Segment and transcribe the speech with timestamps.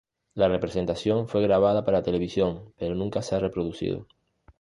[0.33, 4.07] La representación fue grabada para televisión, pero nunca se ha reproducido.